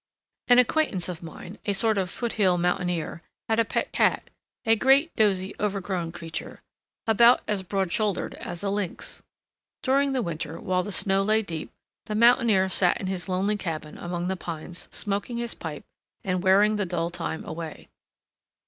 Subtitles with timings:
[0.47, 4.31] An acquaintance of mine, a sort of foot hill mountaineer, had a pet cat,
[4.65, 6.63] a great, dozy, overgrown creature,
[7.05, 9.21] about as broad shouldered as a lynx.
[9.83, 11.71] During the winter, while the snow lay deep,
[12.07, 15.83] the mountaineer sat in his lonely cabin among the pines smoking his pipe
[16.23, 17.87] and wearing the dull time away.